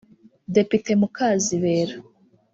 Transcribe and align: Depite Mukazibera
Depite 0.55 0.91
Mukazibera 1.01 1.95